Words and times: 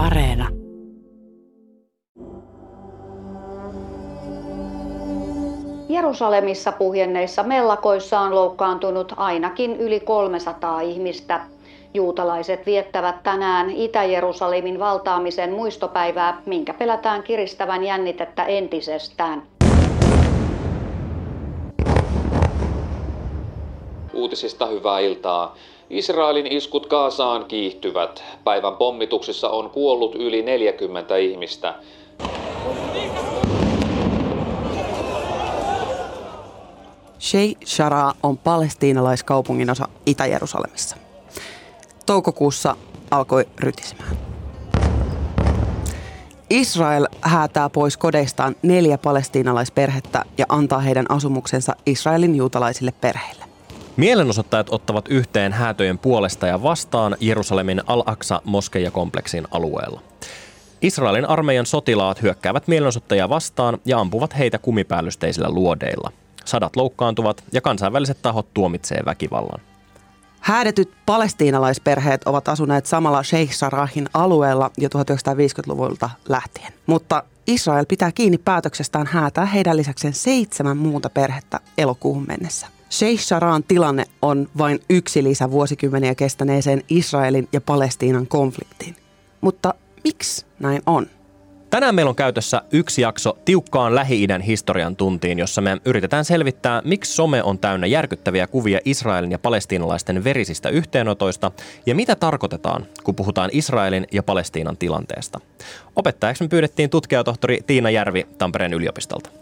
Areena. 0.00 0.48
Jerusalemissa 5.88 6.72
puhjenneissa 6.72 7.42
mellakoissa 7.42 8.20
on 8.20 8.34
loukkaantunut 8.34 9.12
ainakin 9.16 9.76
yli 9.76 10.00
300 10.00 10.80
ihmistä. 10.80 11.40
Juutalaiset 11.94 12.66
viettävät 12.66 13.22
tänään 13.22 13.70
Itä-Jerusalemin 13.70 14.78
valtaamisen 14.78 15.52
muistopäivää, 15.52 16.42
minkä 16.46 16.74
pelätään 16.74 17.22
kiristävän 17.22 17.84
jännitettä 17.84 18.44
entisestään. 18.44 19.59
Uutisista 24.20 24.66
hyvää 24.66 24.98
iltaa. 24.98 25.56
Israelin 25.90 26.46
iskut 26.46 26.86
Kaasaan 26.86 27.44
kiihtyvät. 27.44 28.24
Päivän 28.44 28.76
pommituksissa 28.76 29.48
on 29.48 29.70
kuollut 29.70 30.14
yli 30.14 30.42
40 30.42 31.16
ihmistä. 31.16 31.74
Shei 37.20 37.56
Shara 37.66 38.12
on 38.22 38.38
palestiinalaiskaupungin 38.38 39.70
osa 39.70 39.88
Itä-Jerusalemissa. 40.06 40.96
Toukokuussa 42.06 42.76
alkoi 43.10 43.44
rytisemään. 43.58 44.16
Israel 46.50 47.06
häätää 47.20 47.68
pois 47.70 47.96
kodeistaan 47.96 48.56
neljä 48.62 48.98
palestiinalaisperhettä 48.98 50.24
ja 50.38 50.46
antaa 50.48 50.78
heidän 50.78 51.06
asumuksensa 51.08 51.76
Israelin 51.86 52.36
juutalaisille 52.36 52.92
perheille. 53.00 53.39
Mielenosoittajat 54.00 54.66
ottavat 54.70 55.08
yhteen 55.08 55.52
häätöjen 55.52 55.98
puolesta 55.98 56.46
ja 56.46 56.62
vastaan 56.62 57.16
Jerusalemin 57.20 57.82
Al-Aqsa-moskeijakompleksin 57.86 59.48
alueella. 59.50 60.02
Israelin 60.82 61.28
armeijan 61.28 61.66
sotilaat 61.66 62.22
hyökkäävät 62.22 62.68
mielenosoittajia 62.68 63.28
vastaan 63.28 63.78
ja 63.84 63.98
ampuvat 63.98 64.38
heitä 64.38 64.58
kumipäällysteisillä 64.58 65.50
luodeilla. 65.50 66.12
Sadat 66.44 66.76
loukkaantuvat 66.76 67.44
ja 67.52 67.60
kansainväliset 67.60 68.22
tahot 68.22 68.54
tuomitsee 68.54 69.02
väkivallan. 69.04 69.60
Häädetyt 70.40 70.90
palestiinalaisperheet 71.06 72.24
ovat 72.24 72.48
asuneet 72.48 72.86
samalla 72.86 73.22
Sheikh 73.22 73.54
Sarahin 73.54 74.08
alueella 74.14 74.70
jo 74.78 74.88
1950-luvulta 74.88 76.10
lähtien. 76.28 76.72
Mutta 76.86 77.22
Israel 77.46 77.84
pitää 77.88 78.12
kiinni 78.12 78.38
päätöksestään 78.38 79.06
häätää 79.06 79.46
heidän 79.46 79.76
lisäkseen 79.76 80.14
seitsemän 80.14 80.76
muuta 80.76 81.10
perhettä 81.10 81.60
elokuuhun 81.78 82.24
mennessä. 82.28 82.79
Sheikh 82.90 83.22
tilanne 83.68 84.04
on 84.22 84.48
vain 84.58 84.80
yksi 84.90 85.24
lisä 85.24 85.50
vuosikymmeniä 85.50 86.14
kestäneeseen 86.14 86.82
Israelin 86.88 87.48
ja 87.52 87.60
Palestiinan 87.60 88.26
konfliktiin. 88.26 88.96
Mutta 89.40 89.74
miksi 90.04 90.46
näin 90.58 90.82
on? 90.86 91.06
Tänään 91.70 91.94
meillä 91.94 92.08
on 92.08 92.16
käytössä 92.16 92.62
yksi 92.72 93.02
jakso 93.02 93.38
tiukkaan 93.44 93.94
Lähi-idän 93.94 94.40
historian 94.40 94.96
tuntiin, 94.96 95.38
jossa 95.38 95.60
me 95.60 95.78
yritetään 95.84 96.24
selvittää, 96.24 96.82
miksi 96.84 97.12
some 97.12 97.42
on 97.42 97.58
täynnä 97.58 97.86
järkyttäviä 97.86 98.46
kuvia 98.46 98.80
Israelin 98.84 99.30
ja 99.30 99.38
palestiinalaisten 99.38 100.24
verisistä 100.24 100.68
yhteenotoista 100.68 101.50
ja 101.86 101.94
mitä 101.94 102.16
tarkoitetaan, 102.16 102.86
kun 103.04 103.14
puhutaan 103.14 103.50
Israelin 103.52 104.06
ja 104.12 104.22
Palestiinan 104.22 104.76
tilanteesta. 104.76 105.40
Opettajaksi 105.96 106.44
me 106.44 106.48
pyydettiin 106.48 106.90
tutkijatohtori 106.90 107.58
Tiina 107.66 107.90
Järvi 107.90 108.26
Tampereen 108.38 108.72
yliopistolta. 108.72 109.39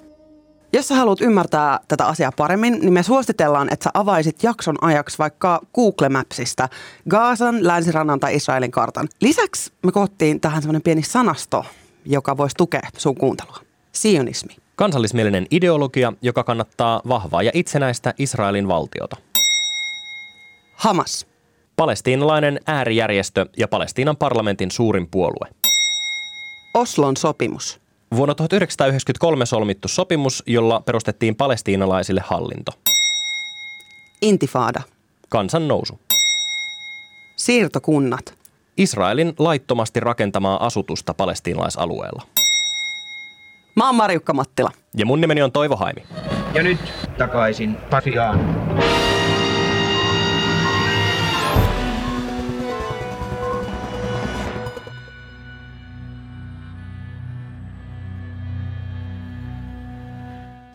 Jos 0.73 0.89
sä 0.89 0.95
haluat 0.95 1.21
ymmärtää 1.21 1.81
tätä 1.89 2.07
asiaa 2.07 2.33
paremmin, 2.37 2.79
niin 2.81 2.93
me 2.93 3.03
suositellaan, 3.03 3.73
että 3.73 3.85
sä 3.85 3.91
avaisit 3.95 4.43
jakson 4.43 4.77
ajaksi 4.81 5.19
vaikka 5.19 5.61
Google 5.75 6.09
Mapsista 6.09 6.69
Gaasan, 7.09 7.67
Länsirannan 7.67 8.21
tai 8.21 8.37
Israelin 8.37 8.71
kartan. 8.71 9.09
Lisäksi 9.21 9.73
me 9.85 9.93
koottiin 9.93 10.41
tähän 10.41 10.63
semmoinen 10.63 10.83
pieni 10.83 11.03
sanasto, 11.03 11.65
joka 12.05 12.37
voisi 12.37 12.57
tukea 12.57 12.81
sun 12.97 13.15
kuuntelua. 13.15 13.57
Sionismi. 13.93 14.57
Kansallismielinen 14.77 15.47
ideologia, 15.51 16.13
joka 16.23 16.45
kannattaa 16.45 17.01
vahvaa 17.09 17.43
ja 17.43 17.51
itsenäistä 17.55 18.15
Israelin 18.19 18.69
valtiota. 18.69 19.17
Hamas. 20.75 21.27
Palestiinalainen 21.77 22.61
äärijärjestö 22.67 23.47
ja 23.57 23.69
Palestiinan 23.69 24.17
parlamentin 24.17 24.71
suurin 24.71 25.09
puolue. 25.11 25.49
Oslon 26.75 27.17
sopimus. 27.17 27.88
Vuonna 28.17 28.35
1993 28.35 29.47
solmittu 29.47 29.89
sopimus, 29.89 30.43
jolla 30.47 30.81
perustettiin 30.81 31.37
palestiinalaisille 31.37 32.23
hallinto. 32.27 32.73
Intifada. 34.23 34.83
Kansan 35.29 35.69
nousu. 35.69 36.01
Siirtokunnat. 37.37 38.35
Israelin 38.77 39.33
laittomasti 39.39 40.01
rakentamaa 40.01 40.67
asutusta 40.67 41.15
palestiinalaisalueella. 41.15 42.23
Mä 43.75 43.87
oon 43.87 43.95
Marjukka 43.95 44.33
Mattila. 44.33 44.71
Ja 44.97 45.07
mun 45.07 45.21
nimeni 45.21 45.43
on 45.43 45.53
Toivo 45.53 45.77
Haimi. 45.77 46.05
Ja 46.55 46.63
nyt 46.63 46.79
takaisin 47.19 47.77
Pasiaan. 47.91 48.58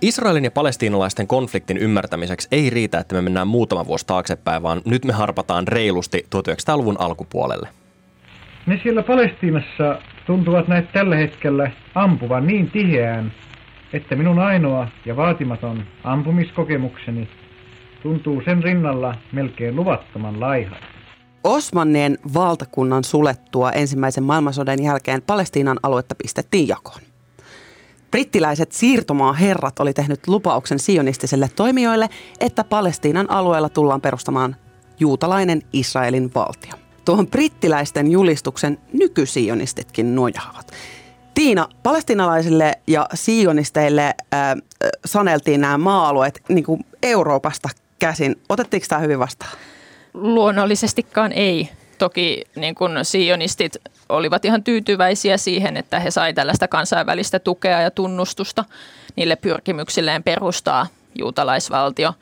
Israelin 0.03 0.43
ja 0.43 0.51
palestiinalaisten 0.51 1.27
konfliktin 1.27 1.77
ymmärtämiseksi 1.77 2.47
ei 2.51 2.69
riitä, 2.69 2.99
että 2.99 3.15
me 3.15 3.21
mennään 3.21 3.47
muutama 3.47 3.87
vuosi 3.87 4.07
taaksepäin, 4.07 4.63
vaan 4.63 4.81
nyt 4.85 5.05
me 5.05 5.13
harpataan 5.13 5.67
reilusti 5.67 6.25
1900-luvun 6.35 6.95
alkupuolelle. 6.99 7.69
Ne 8.65 8.79
siellä 8.83 9.03
Palestiinassa 9.03 9.99
tuntuvat 10.25 10.67
näet 10.67 10.91
tällä 10.91 11.15
hetkellä 11.15 11.71
ampuvan 11.95 12.47
niin 12.47 12.71
tiheään, 12.71 13.33
että 13.93 14.15
minun 14.15 14.39
ainoa 14.39 14.87
ja 15.05 15.15
vaatimaton 15.15 15.83
ampumiskokemukseni 16.03 17.29
tuntuu 18.01 18.41
sen 18.45 18.63
rinnalla 18.63 19.15
melkein 19.31 19.75
luvattoman 19.75 20.39
laiha. 20.39 20.75
Osmannien 21.43 22.17
valtakunnan 22.33 23.03
sulettua 23.03 23.71
ensimmäisen 23.71 24.23
maailmansodan 24.23 24.83
jälkeen 24.83 25.21
Palestiinan 25.21 25.79
aluetta 25.83 26.15
pistettiin 26.15 26.67
jakoon. 26.67 27.12
Brittiläiset 28.13 28.71
siirtomaaherrat 28.71 29.79
oli 29.79 29.93
tehnyt 29.93 30.27
lupauksen 30.27 30.79
sionistisille 30.79 31.49
toimijoille, 31.55 32.09
että 32.39 32.63
Palestiinan 32.63 33.31
alueella 33.31 33.69
tullaan 33.69 34.01
perustamaan 34.01 34.55
juutalainen 34.99 35.61
Israelin 35.73 36.31
valtio. 36.35 36.71
Tuohon 37.05 37.27
brittiläisten 37.27 38.11
julistuksen 38.11 38.77
nykysionistitkin 38.91 40.15
nojaavat. 40.15 40.71
Tiina, 41.33 41.69
palestinalaisille 41.83 42.73
ja 42.87 43.07
sionisteille 43.13 44.03
äh, 44.03 44.55
saneltiin 45.05 45.61
nämä 45.61 45.77
maa-alueet 45.77 46.41
niin 46.49 46.65
kuin 46.65 46.85
Euroopasta 47.03 47.69
käsin. 47.99 48.35
Otettiinko 48.49 48.85
tämä 48.89 49.01
hyvin 49.01 49.19
vastaan? 49.19 49.51
Luonnollisestikaan 50.13 51.31
ei. 51.31 51.69
Toki 52.03 52.43
niin 52.55 52.75
kun 52.75 52.99
sionistit 53.03 53.77
olivat 54.09 54.45
ihan 54.45 54.63
tyytyväisiä 54.63 55.37
siihen, 55.37 55.77
että 55.77 55.99
he 55.99 56.11
sai 56.11 56.33
tällaista 56.33 56.67
kansainvälistä 56.67 57.39
tukea 57.39 57.81
ja 57.81 57.91
tunnustusta 57.91 58.65
niille 59.15 59.35
pyrkimyksilleen 59.35 60.23
perustaa 60.23 60.87
juutalaisvaltio. 61.15 62.13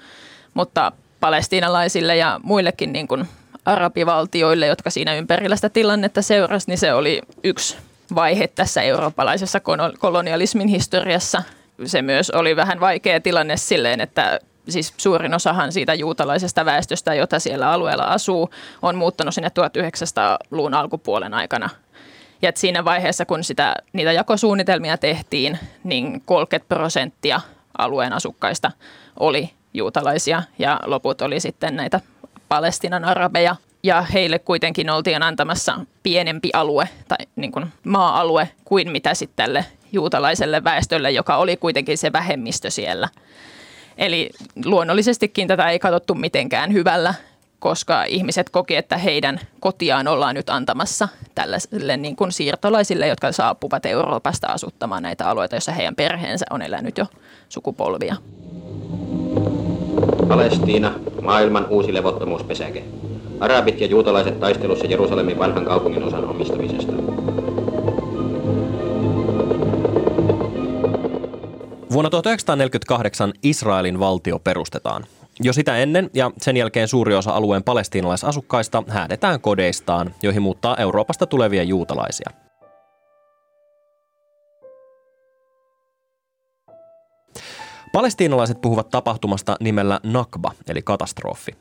Mutta 0.54 0.92
palestiinalaisille 1.20 2.16
ja 2.16 2.40
muillekin 2.44 2.94
niin 2.94 3.08
kuin 3.08 3.28
arabivaltioille, 3.66 4.68
jotka 4.68 4.90
siinä 4.90 5.16
ympärillä 5.16 5.56
sitä 5.56 5.70
tilannetta 5.70 6.22
seurasi, 6.22 6.68
niin 6.68 6.78
se 6.78 6.94
oli 6.94 7.22
yksi 7.44 7.78
vaihe 8.16 8.48
tässä 8.48 8.82
eurooppalaisessa 8.82 9.60
kolonialismin 10.00 10.68
historiassa. 10.68 11.44
Se 11.86 12.02
myös 12.02 12.30
oli 12.30 12.56
vähän 12.56 12.80
vaikea 12.80 13.22
tilanne 13.22 13.58
silleen, 13.58 14.02
että 14.02 14.40
siis 14.70 14.94
suurin 14.98 15.34
osahan 15.34 15.72
siitä 15.72 15.94
juutalaisesta 15.94 16.66
väestöstä, 16.66 17.14
jota 17.14 17.40
siellä 17.40 17.72
alueella 17.72 18.04
asuu, 18.04 18.50
on 18.82 18.96
muuttanut 18.96 19.34
sinne 19.34 19.50
1900-luvun 19.50 20.74
alkupuolen 20.74 21.34
aikana. 21.34 21.70
Ja 22.42 22.50
että 22.50 22.62
siinä 22.62 22.86
vaiheessa, 22.86 23.26
kun 23.26 23.44
sitä, 23.44 23.76
niitä 23.94 24.12
jakosuunnitelmia 24.12 24.98
tehtiin, 24.98 25.60
niin 25.84 26.22
30 26.26 26.76
prosenttia 26.76 27.42
alueen 27.78 28.14
asukkaista 28.14 28.72
oli 29.20 29.50
juutalaisia 29.74 30.44
ja 30.60 30.80
loput 30.86 31.22
oli 31.22 31.40
sitten 31.40 31.76
näitä 31.76 32.00
Palestinan 32.50 33.06
arabeja. 33.06 33.56
Ja 33.84 34.02
heille 34.02 34.40
kuitenkin 34.40 34.90
oltiin 34.90 35.24
antamassa 35.24 35.80
pienempi 36.04 36.50
alue 36.54 36.90
tai 37.08 37.18
niin 37.36 37.52
kuin 37.52 37.66
maa-alue 37.84 38.50
kuin 38.66 38.92
mitä 38.92 39.14
sitten 39.14 39.46
tälle 39.46 39.66
juutalaiselle 39.92 40.64
väestölle, 40.64 41.12
joka 41.12 41.38
oli 41.38 41.58
kuitenkin 41.58 41.98
se 41.98 42.14
vähemmistö 42.14 42.70
siellä– 42.70 43.10
Eli 44.02 44.30
luonnollisestikin 44.66 45.48
tätä 45.48 45.70
ei 45.70 45.80
katsottu 45.80 46.16
mitenkään 46.16 46.74
hyvällä, 46.74 47.14
koska 47.60 48.04
ihmiset 48.04 48.50
koki, 48.50 48.76
että 48.76 48.98
heidän 48.98 49.40
kotiaan 49.60 50.08
ollaan 50.08 50.36
nyt 50.36 50.50
antamassa 50.50 51.08
tällaisille 51.36 51.98
niin 51.98 52.16
kuin 52.16 52.32
siirtolaisille, 52.32 53.08
jotka 53.08 53.32
saapuvat 53.32 53.86
Euroopasta 53.86 54.48
asuttamaan 54.48 55.04
näitä 55.04 55.30
alueita, 55.30 55.56
joissa 55.56 55.72
heidän 55.72 55.96
perheensä 55.96 56.46
on 56.50 56.62
elänyt 56.62 56.98
jo 56.98 57.06
sukupolvia. 57.50 58.16
Palestiina, 60.28 60.94
maailman 61.22 61.68
uusi 61.70 61.94
levottomuuspesäke. 61.94 62.84
Arabit 63.40 63.82
ja 63.82 63.88
juutalaiset 63.88 64.40
taistelussa 64.40 64.86
Jerusalemin 64.86 65.40
vanhan 65.40 65.66
kaupungin 65.66 66.04
osan 66.04 66.26
omistamisesta. 66.26 67.01
Vuonna 71.92 72.10
1948 72.10 73.34
Israelin 73.44 74.00
valtio 74.00 74.40
perustetaan. 74.40 75.06
Jo 75.40 75.54
sitä 75.54 75.78
ennen 75.78 76.10
ja 76.14 76.32
sen 76.42 76.58
jälkeen 76.58 76.88
suuri 76.88 77.16
osa 77.16 77.32
alueen 77.32 77.64
palestiinalaisasukkaista 77.64 78.84
häädetään 78.88 79.42
kodeistaan, 79.42 80.16
joihin 80.24 80.42
muuttaa 80.42 80.78
Euroopasta 80.78 81.26
tulevia 81.26 81.64
juutalaisia. 81.64 82.30
Palestiinalaiset 87.94 88.62
puhuvat 88.62 88.90
tapahtumasta 88.90 89.56
nimellä 89.60 90.00
Nakba, 90.04 90.52
eli 90.68 90.82
katastrofi. 90.82 91.52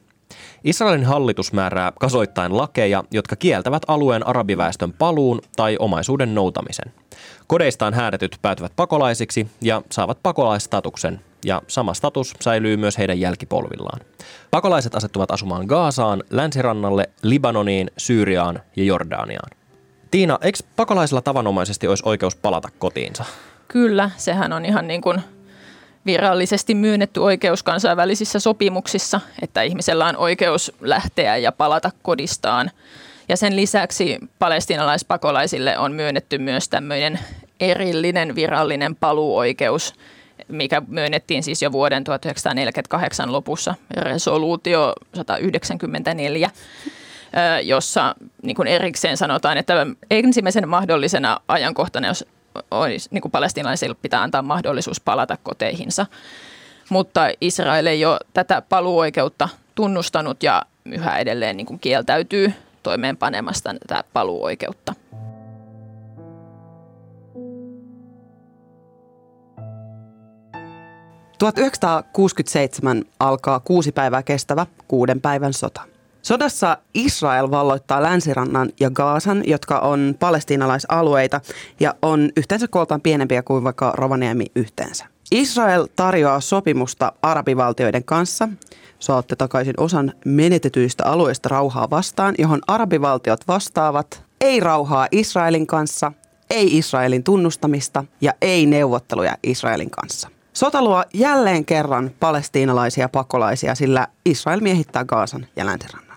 Israelin 0.64 1.04
hallitus 1.04 1.52
määrää 1.52 1.92
kasoittain 2.00 2.56
lakeja, 2.56 3.04
jotka 3.10 3.36
kieltävät 3.36 3.82
alueen 3.88 4.26
arabiväestön 4.26 4.92
paluun 4.92 5.40
tai 5.56 5.76
omaisuuden 5.78 6.34
noutamisen. 6.34 6.92
Kodeistaan 7.46 7.94
häädetyt 7.94 8.38
päätyvät 8.42 8.72
pakolaisiksi 8.76 9.46
ja 9.60 9.82
saavat 9.90 10.18
pakolaistatuksen, 10.22 11.20
ja 11.44 11.62
sama 11.66 11.94
status 11.94 12.34
säilyy 12.40 12.76
myös 12.76 12.98
heidän 12.98 13.20
jälkipolvillaan. 13.20 14.00
Pakolaiset 14.50 14.94
asettuvat 14.94 15.30
asumaan 15.30 15.66
Gaasaan, 15.66 16.22
Länsirannalle, 16.30 17.10
Libanoniin, 17.22 17.90
Syyriaan 17.96 18.60
ja 18.76 18.84
Jordaniaan. 18.84 19.50
Tiina, 20.10 20.38
eikö 20.42 20.58
pakolaisilla 20.76 21.22
tavanomaisesti 21.22 21.88
olisi 21.88 22.02
oikeus 22.06 22.36
palata 22.36 22.68
kotiinsa? 22.78 23.24
Kyllä, 23.68 24.10
sehän 24.16 24.52
on 24.52 24.64
ihan 24.64 24.86
niin 24.86 25.00
kuin 25.00 25.20
virallisesti 26.06 26.74
myönnetty 26.74 27.20
oikeus 27.20 27.62
kansainvälisissä 27.62 28.38
sopimuksissa, 28.38 29.20
että 29.42 29.62
ihmisellä 29.62 30.06
on 30.06 30.16
oikeus 30.16 30.72
lähteä 30.80 31.36
ja 31.36 31.52
palata 31.52 31.90
kodistaan. 32.02 32.70
Ja 33.28 33.36
sen 33.36 33.56
lisäksi 33.56 34.18
palestiinalaispakolaisille 34.38 35.78
on 35.78 35.92
myönnetty 35.92 36.38
myös 36.38 36.68
tämmöinen 36.68 37.18
erillinen 37.60 38.34
virallinen 38.34 38.96
paluuoikeus, 38.96 39.94
mikä 40.48 40.82
myönnettiin 40.88 41.42
siis 41.42 41.62
jo 41.62 41.72
vuoden 41.72 42.04
1948 42.04 43.32
lopussa, 43.32 43.74
resoluutio 43.90 44.92
194 45.14 46.50
jossa 47.64 48.14
niin 48.42 48.56
kuin 48.56 48.68
erikseen 48.68 49.16
sanotaan, 49.16 49.58
että 49.58 49.86
ensimmäisen 50.10 50.68
mahdollisena 50.68 51.40
ajankohtana, 51.48 52.06
jos 52.08 52.26
olisi, 52.70 53.08
niin 53.12 53.22
kuin 53.22 53.32
palestinalaisille 53.32 53.96
pitää 54.02 54.22
antaa 54.22 54.42
mahdollisuus 54.42 55.00
palata 55.00 55.38
koteihinsa. 55.42 56.06
Mutta 56.90 57.20
Israel 57.40 57.86
ei 57.86 58.04
ole 58.04 58.18
tätä 58.34 58.62
paluuoikeutta 58.68 59.48
tunnustanut 59.74 60.42
ja 60.42 60.62
yhä 60.84 61.18
edelleen 61.18 61.56
niin 61.56 61.66
kuin 61.66 61.80
kieltäytyy 61.80 62.52
toimeenpanemasta 62.82 63.74
tätä 63.88 64.04
paluuoikeutta.– 64.12 64.94
1967 71.40 73.04
alkaa 73.20 73.60
kuusi 73.60 73.92
päivää 73.92 74.22
kestävä 74.22 74.66
kuuden 74.88 75.20
päivän 75.20 75.52
sota. 75.52 75.89
Sodassa 76.22 76.78
Israel 76.94 77.50
valloittaa 77.50 78.02
länsirannan 78.02 78.70
ja 78.80 78.90
Gaasan, 78.90 79.42
jotka 79.46 79.78
on 79.78 80.14
palestiinalaisalueita 80.18 81.40
ja 81.80 81.94
on 82.02 82.30
yhteensä 82.36 82.68
kooltaan 82.68 83.00
pienempiä 83.00 83.42
kuin 83.42 83.64
vaikka 83.64 83.92
Rovaniemi 83.96 84.46
yhteensä. 84.56 85.06
Israel 85.30 85.86
tarjoaa 85.96 86.40
sopimusta 86.40 87.12
arabivaltioiden 87.22 88.04
kanssa. 88.04 88.48
Saatte 88.98 89.36
takaisin 89.36 89.74
osan 89.76 90.12
menetetyistä 90.24 91.04
alueista 91.04 91.48
rauhaa 91.48 91.90
vastaan, 91.90 92.34
johon 92.38 92.60
arabivaltiot 92.66 93.48
vastaavat 93.48 94.24
ei 94.40 94.60
rauhaa 94.60 95.08
Israelin 95.12 95.66
kanssa, 95.66 96.12
ei 96.50 96.78
Israelin 96.78 97.24
tunnustamista 97.24 98.04
ja 98.20 98.32
ei 98.42 98.66
neuvotteluja 98.66 99.36
Israelin 99.42 99.90
kanssa. 99.90 100.28
Sota 100.52 100.82
luo 100.82 101.04
jälleen 101.14 101.64
kerran 101.64 102.10
palestiinalaisia 102.20 103.08
pakolaisia, 103.08 103.74
sillä 103.74 104.08
Israel 104.24 104.60
miehittää 104.60 105.04
Gaasan 105.04 105.46
ja 105.56 105.66
länsirannan. 105.66 106.09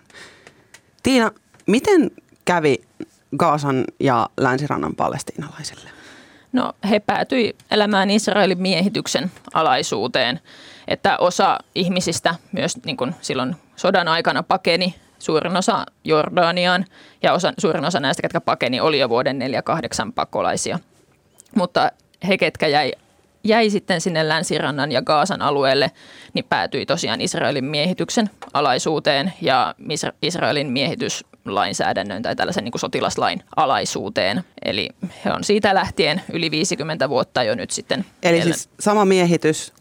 Tiina, 1.03 1.31
miten 1.67 2.11
kävi 2.45 2.81
Gaasan 3.37 3.83
ja 3.99 4.29
länsirannan 4.37 4.95
palestiinalaisille? 4.95 5.89
No 6.51 6.73
he 6.89 6.99
päätyi 6.99 7.55
elämään 7.71 8.09
Israelin 8.09 8.61
miehityksen 8.61 9.31
alaisuuteen, 9.53 10.39
että 10.87 11.17
osa 11.17 11.59
ihmisistä 11.75 12.35
myös 12.51 12.85
niin 12.85 12.97
kuin 12.97 13.15
silloin 13.21 13.55
sodan 13.75 14.07
aikana 14.07 14.43
pakeni 14.43 14.95
suurin 15.19 15.57
osa 15.57 15.85
Jordaniaan 16.03 16.85
ja 17.23 17.33
osa, 17.33 17.53
suurin 17.57 17.85
osa 17.85 17.99
näistä, 17.99 18.21
ketkä 18.21 18.41
pakeni, 18.41 18.79
oli 18.79 18.99
jo 18.99 19.09
vuoden 19.09 19.39
48 19.39 20.13
pakolaisia. 20.13 20.79
Mutta 21.55 21.91
he, 22.27 22.37
ketkä 22.37 22.67
jäi 22.67 22.93
jäi 23.43 23.69
sitten 23.69 24.01
sinne 24.01 24.27
länsirannan 24.29 24.91
ja 24.91 25.01
Gaasan 25.01 25.41
alueelle, 25.41 25.91
niin 26.33 26.45
päätyi 26.49 26.85
tosiaan 26.85 27.21
Israelin 27.21 27.65
miehityksen 27.65 28.29
alaisuuteen. 28.53 29.33
Ja 29.41 29.75
Israelin 30.21 30.67
miehityslainsäädännön 31.43 32.21
tai 32.21 32.35
tällaisen 32.35 32.63
niin 32.63 32.71
kuin 32.71 32.79
sotilaslain 32.79 33.43
alaisuuteen. 33.55 34.43
Eli 34.65 34.89
he 35.25 35.31
on 35.31 35.43
siitä 35.43 35.73
lähtien 35.73 36.21
yli 36.33 36.51
50 36.51 37.09
vuotta 37.09 37.43
jo 37.43 37.55
nyt 37.55 37.71
sitten. 37.71 38.05
Eli 38.23 38.41
siis 38.41 38.69
sama 38.79 39.05
miehitys, 39.05 39.73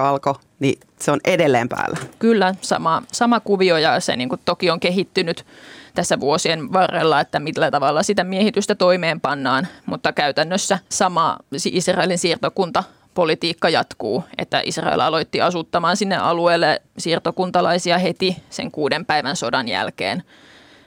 alkoi, 0.00 0.34
niin 0.58 0.80
se 0.98 1.10
on 1.10 1.20
edelleen 1.24 1.68
päällä? 1.68 1.98
Kyllä, 2.18 2.54
sama, 2.60 3.02
sama 3.12 3.40
kuvio 3.40 3.76
ja 3.76 4.00
se 4.00 4.16
niin 4.16 4.28
kuin 4.28 4.40
toki 4.44 4.70
on 4.70 4.80
kehittynyt 4.80 5.46
tässä 5.94 6.20
vuosien 6.20 6.72
varrella, 6.72 7.20
että 7.20 7.40
millä 7.40 7.70
tavalla 7.70 8.02
sitä 8.02 8.24
miehitystä 8.24 8.74
toimeenpannaan, 8.74 9.66
mutta 9.86 10.12
käytännössä 10.12 10.78
sama 10.88 11.36
Israelin 11.72 12.18
siirtokunta 12.18 12.84
politiikka 13.14 13.68
jatkuu, 13.68 14.24
että 14.38 14.62
Israel 14.64 15.00
aloitti 15.00 15.40
asuttamaan 15.40 15.96
sinne 15.96 16.16
alueelle 16.16 16.82
siirtokuntalaisia 16.98 17.98
heti 17.98 18.36
sen 18.50 18.70
kuuden 18.70 19.06
päivän 19.06 19.36
sodan 19.36 19.68
jälkeen. 19.68 20.22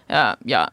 Ja, 0.09 0.37
ja 0.45 0.67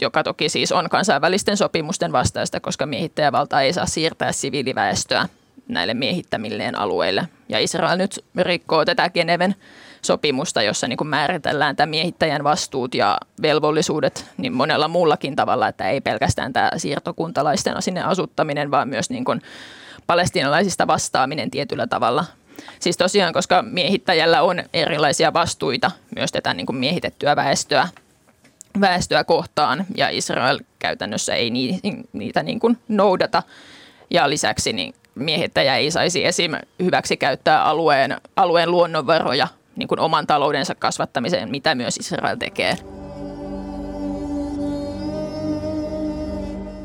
joka 0.00 0.22
toki 0.22 0.48
siis 0.48 0.72
on 0.72 0.88
kansainvälisten 0.90 1.56
sopimusten 1.56 2.12
vastaista, 2.12 2.60
koska 2.60 2.86
miehittäjävalta 2.86 3.60
ei 3.60 3.72
saa 3.72 3.86
siirtää 3.86 4.32
siviiliväestöä 4.32 5.28
näille 5.68 5.94
miehittämilleen 5.94 6.78
alueille. 6.78 7.28
Ja 7.48 7.58
Israel 7.58 7.98
nyt 7.98 8.24
rikkoo 8.36 8.84
tätä 8.84 9.10
Geneven 9.10 9.54
sopimusta, 10.02 10.62
jossa 10.62 10.88
niin 10.88 10.96
kuin 10.96 11.08
määritellään 11.08 11.76
tämä 11.76 11.86
miehittäjän 11.86 12.44
vastuut 12.44 12.94
ja 12.94 13.18
velvollisuudet 13.42 14.30
niin 14.36 14.52
monella 14.52 14.88
muullakin 14.88 15.36
tavalla, 15.36 15.68
että 15.68 15.88
ei 15.88 16.00
pelkästään 16.00 16.52
tämä 16.52 16.70
siirtokuntalaisten 16.76 17.82
sinne 17.82 18.02
asuttaminen, 18.02 18.70
vaan 18.70 18.88
myös 18.88 19.10
niin 19.10 19.24
kuin 19.24 19.42
palestiinalaisista 20.06 20.86
vastaaminen 20.86 21.50
tietyllä 21.50 21.86
tavalla. 21.86 22.24
Siis 22.80 22.96
tosiaan, 22.96 23.32
koska 23.32 23.62
miehittäjällä 23.62 24.42
on 24.42 24.62
erilaisia 24.72 25.32
vastuita 25.32 25.90
myös 26.16 26.32
tätä 26.32 26.54
niin 26.54 26.66
kuin 26.66 26.76
miehitettyä 26.76 27.36
väestöä, 27.36 27.88
väestöä 28.80 29.24
kohtaan 29.24 29.86
ja 29.96 30.08
Israel 30.08 30.58
käytännössä 30.78 31.34
ei 31.34 31.50
niitä 32.12 32.42
niin 32.42 32.60
kuin 32.60 32.78
noudata. 32.88 33.42
Ja 34.10 34.30
lisäksi 34.30 34.72
niin 34.72 34.94
miehittäjä 35.14 35.76
ei 35.76 35.90
saisi 35.90 36.24
esim. 36.24 36.52
hyväksi 36.82 37.16
käyttää 37.16 37.64
alueen, 37.64 38.16
alueen 38.36 38.70
luonnonvaroja 38.70 39.48
niin 39.76 39.88
kuin 39.88 40.00
oman 40.00 40.26
taloudensa 40.26 40.74
kasvattamiseen, 40.74 41.50
mitä 41.50 41.74
myös 41.74 41.96
Israel 41.96 42.36
tekee. 42.36 42.76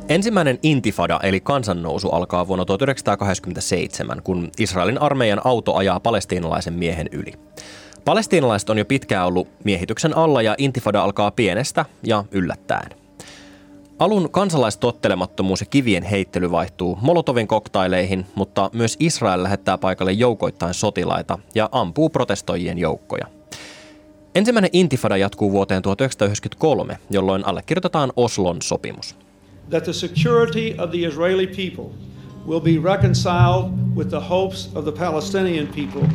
Ensimmäinen 0.09 0.59
intifada 0.63 1.19
eli 1.23 1.39
kansannousu 1.39 2.09
alkaa 2.09 2.47
vuonna 2.47 2.65
1987, 2.65 4.21
kun 4.23 4.49
Israelin 4.59 5.01
armeijan 5.01 5.41
auto 5.43 5.75
ajaa 5.75 5.99
palestiinalaisen 5.99 6.73
miehen 6.73 7.09
yli. 7.11 7.33
Palestiinalaiset 8.05 8.69
on 8.69 8.77
jo 8.77 8.85
pitkään 8.85 9.27
ollut 9.27 9.47
miehityksen 9.63 10.17
alla 10.17 10.41
ja 10.41 10.55
intifada 10.57 11.03
alkaa 11.03 11.31
pienestä 11.31 11.85
ja 12.03 12.23
yllättäen. 12.31 12.89
Alun 13.99 14.31
kansalaistottelemattomuus 14.31 15.59
ja 15.59 15.65
kivien 15.65 16.03
heittely 16.03 16.51
vaihtuu 16.51 16.97
Molotovin 17.01 17.47
koktaileihin, 17.47 18.25
mutta 18.35 18.69
myös 18.73 18.97
Israel 18.99 19.43
lähettää 19.43 19.77
paikalle 19.77 20.11
joukoittain 20.11 20.73
sotilaita 20.73 21.39
ja 21.55 21.69
ampuu 21.71 22.09
protestoijien 22.09 22.77
joukkoja. 22.77 23.25
Ensimmäinen 24.35 24.69
intifada 24.73 25.17
jatkuu 25.17 25.51
vuoteen 25.51 25.81
1993, 25.81 26.97
jolloin 27.09 27.45
allekirjoitetaan 27.45 28.13
Oslon 28.15 28.61
sopimus. 28.61 29.15
That 29.69 29.83
the 29.83 29.93
security 29.93 30.75
of 30.77 30.89
the 30.89 30.97
Israeli 30.97 31.47
people 31.47 32.10
will 32.47 32.59
be 32.59 32.77
reconciled 32.77 33.71
with 33.95 34.09
the 34.09 34.19
hopes 34.19 34.69
of 34.75 34.85
the 34.85 34.91
Palestinian 34.91 35.67
people. 35.67 36.07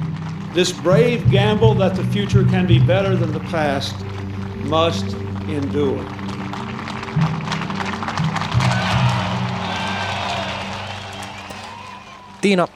This 0.55 0.75
brave 0.83 1.23
gamble 1.31 1.75
that 1.75 1.95
the 1.95 2.03
future 2.03 2.45
can 2.51 2.67
be 2.67 2.79
better 2.79 3.17
than 3.17 3.33
the 3.33 3.51
past 3.53 3.97
must 4.69 5.07
endure. 5.49 6.05
Tiina, 12.41 12.69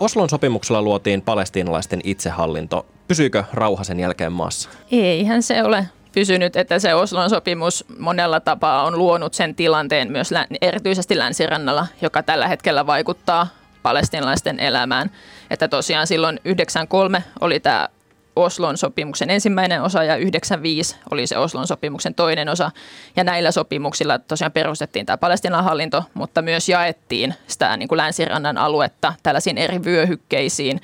Oslon 0.00 0.28
sopimuksella 0.28 0.82
luotiin 0.82 1.22
palestiinalaisten 1.22 2.00
itsehallinto. 2.04 2.86
Pysyykö 3.08 3.44
rauha 3.52 3.84
sen 3.84 4.00
jälkeen 4.00 4.32
maassa? 4.32 4.70
Eihän 4.90 5.42
se 5.42 5.62
ole 5.62 5.86
pysynyt, 6.12 6.56
että 6.56 6.78
se 6.78 6.94
Oslon 6.94 7.30
sopimus 7.30 7.84
monella 7.98 8.40
tapaa 8.40 8.82
on 8.82 8.98
luonut 8.98 9.34
sen 9.34 9.54
tilanteen 9.54 10.12
myös 10.12 10.30
erityisesti 10.60 11.18
länsirannalla, 11.18 11.86
joka 12.02 12.22
tällä 12.22 12.48
hetkellä 12.48 12.86
vaikuttaa 12.86 13.46
palestinalaisten 13.82 14.60
elämään. 14.60 15.10
Että 15.50 15.68
tosiaan 15.68 16.06
silloin 16.06 16.40
93 16.44 17.24
oli 17.40 17.60
tämä 17.60 17.88
Oslon 18.36 18.78
sopimuksen 18.78 19.30
ensimmäinen 19.30 19.82
osa 19.82 20.04
ja 20.04 20.16
95 20.16 20.96
oli 21.10 21.26
se 21.26 21.38
Oslon 21.38 21.66
sopimuksen 21.66 22.14
toinen 22.14 22.48
osa. 22.48 22.70
Ja 23.16 23.24
näillä 23.24 23.50
sopimuksilla 23.50 24.18
tosiaan 24.18 24.52
perustettiin 24.52 25.06
tämä 25.06 25.16
Palestinan 25.16 25.64
hallinto, 25.64 26.04
mutta 26.14 26.42
myös 26.42 26.68
jaettiin 26.68 27.34
sitä 27.46 27.76
niin 27.76 27.88
kuin 27.88 27.96
länsirannan 27.96 28.58
aluetta 28.58 29.14
tällaisiin 29.22 29.58
eri 29.58 29.84
vyöhykkeisiin, 29.84 30.80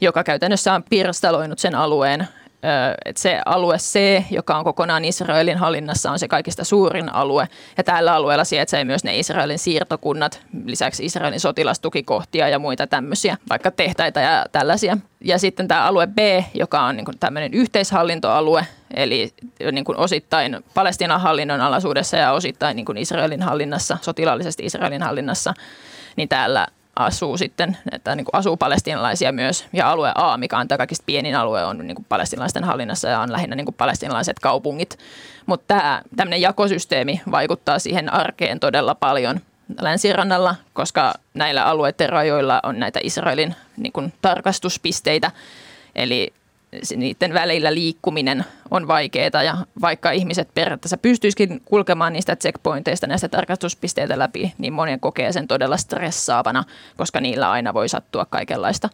joka 0.00 0.24
käytännössä 0.24 0.74
on 0.74 0.84
pirstaloinut 0.90 1.58
sen 1.58 1.74
alueen 1.74 2.28
että 3.04 3.22
se 3.22 3.40
alue 3.46 3.76
C, 3.76 4.22
joka 4.30 4.56
on 4.56 4.64
kokonaan 4.64 5.04
Israelin 5.04 5.58
hallinnassa, 5.58 6.10
on 6.10 6.18
se 6.18 6.28
kaikista 6.28 6.64
suurin 6.64 7.14
alue. 7.14 7.48
Ja 7.76 7.84
tällä 7.84 8.14
alueella 8.14 8.44
sijaitsee 8.44 8.84
myös 8.84 9.04
ne 9.04 9.18
Israelin 9.18 9.58
siirtokunnat, 9.58 10.40
lisäksi 10.64 11.04
Israelin 11.04 11.40
sotilastukikohtia 11.40 12.48
ja 12.48 12.58
muita 12.58 12.86
tämmöisiä, 12.86 13.36
vaikka 13.50 13.70
tehtaita 13.70 14.20
ja 14.20 14.46
tällaisia. 14.52 14.96
Ja 15.24 15.38
sitten 15.38 15.68
tämä 15.68 15.84
alue 15.84 16.06
B, 16.06 16.18
joka 16.54 16.80
on 16.80 16.96
niin 16.96 17.06
tämmöinen 17.20 17.54
yhteishallintoalue, 17.54 18.66
eli 18.94 19.34
niin 19.72 19.84
kuin 19.84 19.98
osittain 19.98 20.64
Palestinan 20.74 21.20
hallinnon 21.20 21.60
alaisuudessa 21.60 22.16
ja 22.16 22.32
osittain 22.32 22.76
niin 22.76 22.86
kuin 22.86 22.98
Israelin 22.98 23.42
hallinnassa, 23.42 23.98
sotilaallisesti 24.00 24.64
Israelin 24.64 25.02
hallinnassa, 25.02 25.54
niin 26.16 26.28
täällä 26.28 26.66
asuu 26.96 27.36
sitten, 27.36 27.76
että 27.92 28.16
niin 28.16 28.24
kuin 28.24 28.34
asuu 28.34 28.56
palestinalaisia 28.56 29.32
myös. 29.32 29.66
Ja 29.72 29.90
alue 29.90 30.12
A, 30.14 30.36
mikä 30.36 30.58
on 30.58 30.68
tämä 30.68 30.76
kaikista 30.78 31.04
pienin 31.06 31.36
alue, 31.36 31.64
on 31.64 31.78
niin 31.78 31.94
kuin 31.94 32.06
palestinalaisten 32.08 32.64
hallinnassa 32.64 33.08
ja 33.08 33.20
on 33.20 33.32
lähinnä 33.32 33.56
niin 33.56 33.64
kuin 33.64 33.74
palestinalaiset 33.74 34.38
kaupungit. 34.38 34.98
Mutta 35.46 35.64
tämä 35.66 36.02
tämmöinen 36.16 36.40
jakosysteemi 36.40 37.22
vaikuttaa 37.30 37.78
siihen 37.78 38.12
arkeen 38.12 38.60
todella 38.60 38.94
paljon 38.94 39.40
länsirannalla, 39.80 40.54
koska 40.72 41.14
näillä 41.34 41.64
alueiden 41.64 42.08
rajoilla 42.08 42.60
on 42.62 42.78
näitä 42.78 43.00
Israelin 43.02 43.54
niin 43.76 43.92
kuin 43.92 44.12
tarkastuspisteitä. 44.22 45.30
Eli 45.94 46.32
niiden 46.96 47.34
välillä 47.34 47.74
liikkuminen 47.74 48.44
on 48.70 48.88
vaikeaa 48.88 49.42
ja 49.42 49.56
vaikka 49.80 50.10
ihmiset 50.10 50.48
periaatteessa 50.54 50.96
pystyisikin 50.96 51.62
kulkemaan 51.64 52.12
niistä 52.12 52.36
checkpointeista 52.36 53.06
näistä 53.06 53.28
tarkastuspisteitä 53.28 54.18
läpi, 54.18 54.54
niin 54.58 54.72
monen 54.72 55.00
kokee 55.00 55.32
sen 55.32 55.48
todella 55.48 55.76
stressaavana, 55.76 56.64
koska 56.96 57.20
niillä 57.20 57.50
aina 57.50 57.74
voi 57.74 57.88
sattua 57.88 58.24
kaikenlaista. 58.24 58.88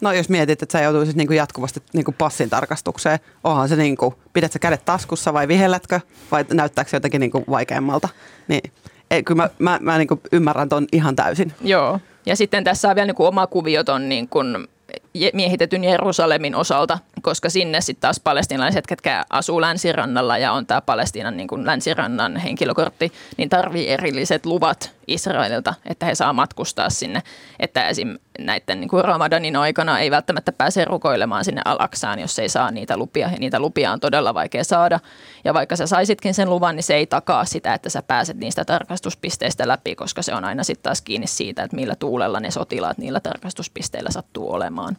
No 0.00 0.12
jos 0.12 0.28
mietit, 0.28 0.62
että 0.62 0.78
sä 0.78 0.84
joutuisit 0.84 1.16
niin 1.16 1.32
jatkuvasti 1.32 1.82
niin 1.92 2.04
passin 2.18 2.50
tarkastukseen, 2.50 3.18
onhan 3.44 3.68
se 3.68 3.76
niin 3.76 3.96
kuin, 3.96 4.14
pidät 4.32 4.52
sä 4.52 4.58
kädet 4.58 4.84
taskussa 4.84 5.32
vai 5.32 5.48
vihellätkö 5.48 6.00
vai 6.30 6.44
näyttääkö 6.52 6.90
se 6.90 6.96
jotenkin 6.96 7.20
niin 7.20 7.30
kuin 7.30 7.44
vaikeammalta, 7.50 8.08
niin 8.48 8.72
ei, 9.10 9.22
kyllä 9.22 9.42
mä, 9.42 9.50
mä, 9.58 9.78
mä 9.82 9.98
niin 9.98 10.08
ymmärrän 10.32 10.68
ton 10.68 10.86
ihan 10.92 11.16
täysin. 11.16 11.52
Joo, 11.60 12.00
ja 12.26 12.36
sitten 12.36 12.64
tässä 12.64 12.88
on 12.88 12.94
vielä 12.94 13.06
niin 13.06 13.14
kuin 13.14 13.28
oma 13.28 13.46
kuvio 13.46 13.84
ton 13.84 14.08
niin 14.08 14.28
kuin 14.28 14.68
miehitetyn 15.32 15.84
Jerusalemin 15.84 16.54
osalta, 16.54 16.98
koska 17.22 17.50
sinne 17.50 17.80
sitten 17.80 18.00
taas 18.00 18.20
palestinalaiset, 18.20 18.86
ketkä 18.86 19.24
asuu 19.30 19.60
länsirannalla 19.60 20.38
ja 20.38 20.52
on 20.52 20.66
tämä 20.66 20.80
Palestiinan 20.80 21.36
niin 21.36 21.66
länsirannan 21.66 22.36
henkilökortti, 22.36 23.12
niin 23.36 23.48
tarvii 23.48 23.88
erilliset 23.88 24.46
luvat 24.46 24.92
Israelilta, 25.06 25.74
että 25.86 26.06
he 26.06 26.14
saa 26.14 26.32
matkustaa 26.32 26.90
sinne. 26.90 27.22
Että 27.60 27.88
esim. 27.88 28.18
näiden 28.38 28.80
niin 28.80 28.88
kuin 28.88 29.04
Ramadanin 29.04 29.56
aikana 29.56 29.98
ei 29.98 30.10
välttämättä 30.10 30.52
pääse 30.52 30.84
rukoilemaan 30.84 31.44
sinne 31.44 31.62
Alaksaan, 31.64 32.18
jos 32.18 32.38
ei 32.38 32.48
saa 32.48 32.70
niitä 32.70 32.96
lupia. 32.96 33.30
Ja 33.30 33.38
niitä 33.38 33.60
lupia 33.60 33.92
on 33.92 34.00
todella 34.00 34.34
vaikea 34.34 34.64
saada. 34.64 35.00
Ja 35.44 35.54
vaikka 35.54 35.76
sä 35.76 35.86
saisitkin 35.86 36.34
sen 36.34 36.50
luvan, 36.50 36.76
niin 36.76 36.84
se 36.84 36.94
ei 36.94 37.06
takaa 37.06 37.44
sitä, 37.44 37.74
että 37.74 37.90
sä 37.90 38.02
pääset 38.02 38.36
niistä 38.36 38.64
tarkastuspisteistä 38.64 39.68
läpi, 39.68 39.94
koska 39.94 40.22
se 40.22 40.34
on 40.34 40.44
aina 40.44 40.64
sitten 40.64 40.82
taas 40.82 41.02
kiinni 41.02 41.26
siitä, 41.26 41.62
että 41.62 41.76
millä 41.76 41.94
tuulella 41.96 42.40
ne 42.40 42.50
sotilaat 42.50 42.98
niillä 42.98 43.20
tarkastuspisteillä 43.20 44.10
sattuu 44.10 44.52
olemaan. 44.52 44.96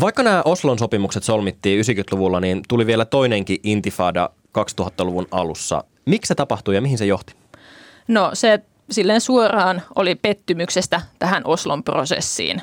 Vaikka 0.00 0.22
nämä 0.22 0.42
Oslon 0.44 0.78
sopimukset 0.78 1.22
solmittiin 1.22 1.84
90-luvulla, 1.84 2.40
niin 2.40 2.62
tuli 2.68 2.86
vielä 2.86 3.04
toinenkin 3.04 3.60
intifada 3.62 4.30
2000-luvun 4.58 5.26
alussa. 5.30 5.84
Miksi 6.04 6.28
se 6.28 6.34
tapahtui 6.34 6.74
ja 6.74 6.80
mihin 6.80 6.98
se 6.98 7.06
johti? 7.06 7.43
No 8.08 8.30
se 8.32 8.60
silleen 8.90 9.20
suoraan 9.20 9.82
oli 9.96 10.14
pettymyksestä 10.14 11.00
tähän 11.18 11.42
Oslon 11.44 11.84
prosessiin, 11.84 12.62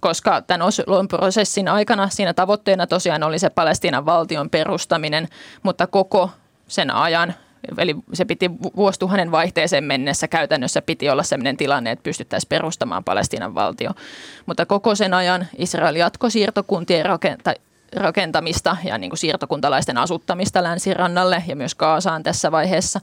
koska 0.00 0.42
tämän 0.42 0.62
Oslon 0.62 1.08
prosessin 1.08 1.68
aikana 1.68 2.08
siinä 2.08 2.34
tavoitteena 2.34 2.86
tosiaan 2.86 3.22
oli 3.22 3.38
se 3.38 3.50
Palestiinan 3.50 4.06
valtion 4.06 4.50
perustaminen, 4.50 5.28
mutta 5.62 5.86
koko 5.86 6.30
sen 6.68 6.90
ajan 6.90 7.34
Eli 7.78 7.96
se 8.12 8.24
piti 8.24 8.50
vuosituhannen 8.76 9.30
vaihteeseen 9.30 9.84
mennessä 9.84 10.28
käytännössä 10.28 10.82
piti 10.82 11.10
olla 11.10 11.22
sellainen 11.22 11.56
tilanne, 11.56 11.90
että 11.90 12.02
pystyttäisiin 12.02 12.48
perustamaan 12.48 13.04
Palestiinan 13.04 13.54
valtio. 13.54 13.90
Mutta 14.46 14.66
koko 14.66 14.94
sen 14.94 15.14
ajan 15.14 15.46
Israel 15.58 15.96
jatkoi 15.96 16.30
siirtokuntien 16.30 17.06
rakenta- 17.06 17.60
rakentamista 17.96 18.76
ja 18.84 18.98
niin 18.98 19.10
kuin 19.10 19.18
siirtokuntalaisten 19.18 19.98
asuttamista 19.98 20.62
länsirannalle 20.62 21.44
ja 21.46 21.56
myös 21.56 21.74
Kaasaan 21.74 22.22
tässä 22.22 22.52
vaiheessa. 22.52 23.00